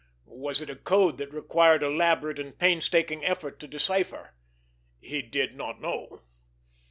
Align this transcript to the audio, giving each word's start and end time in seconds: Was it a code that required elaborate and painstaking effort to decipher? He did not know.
Was 0.25 0.61
it 0.61 0.69
a 0.71 0.75
code 0.75 1.19
that 1.19 1.31
required 1.31 1.83
elaborate 1.83 2.39
and 2.39 2.57
painstaking 2.57 3.23
effort 3.23 3.59
to 3.59 3.67
decipher? 3.67 4.33
He 4.99 5.21
did 5.21 5.55
not 5.55 5.79
know. 5.79 6.21